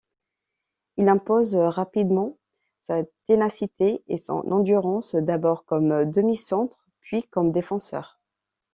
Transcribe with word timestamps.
Il 0.97 1.09
impose 1.09 1.55
rapidement 1.55 2.39
sa 2.79 3.03
ténacité 3.27 4.03
et 4.07 4.17
son 4.17 4.41
endurance, 4.51 5.13
d'abord 5.13 5.63
comme 5.63 6.09
demi-centre 6.09 6.87
puis 7.01 7.21
comme 7.29 7.51
défenseur. 7.51 8.19